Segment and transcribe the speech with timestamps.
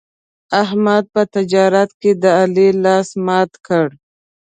[0.63, 3.87] احمد په تجارت کې د علي لاس مات کړ.